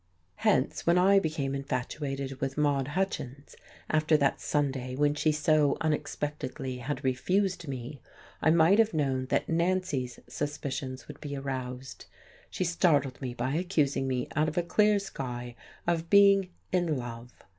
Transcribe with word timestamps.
Hence, 0.37 0.87
when 0.87 0.97
I 0.97 1.19
became 1.19 1.53
infatuated 1.53 2.41
with 2.41 2.57
Maude 2.57 2.87
Hutchins, 2.97 3.55
after 3.87 4.17
that 4.17 4.41
Sunday 4.41 4.95
when 4.95 5.13
she 5.13 5.31
so 5.31 5.77
unexpectedly 5.79 6.79
had 6.79 7.03
refused 7.03 7.67
me, 7.67 8.01
I 8.41 8.49
might 8.49 8.79
have 8.79 8.95
known 8.95 9.27
that 9.27 9.47
Nancy's 9.47 10.19
suspicions 10.27 11.07
would 11.07 11.21
be 11.21 11.35
aroused. 11.37 12.05
She 12.49 12.63
startled 12.63 13.21
me 13.21 13.35
by 13.35 13.53
accusing 13.53 14.07
me, 14.07 14.27
out 14.35 14.47
of 14.47 14.57
a 14.57 14.63
clear 14.63 14.97
sky, 14.97 15.55
of 15.85 16.09
being 16.09 16.49
in 16.71 16.97
love. 16.97 17.31